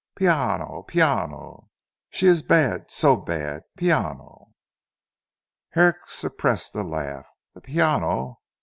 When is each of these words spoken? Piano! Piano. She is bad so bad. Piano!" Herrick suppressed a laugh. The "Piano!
Piano! 0.15 0.81
Piano. 0.87 1.69
She 2.09 2.25
is 2.25 2.41
bad 2.41 2.89
so 2.89 3.15
bad. 3.15 3.65
Piano!" 3.77 4.53
Herrick 5.73 6.07
suppressed 6.07 6.73
a 6.75 6.81
laugh. 6.81 7.27
The 7.53 7.61
"Piano! 7.61 8.39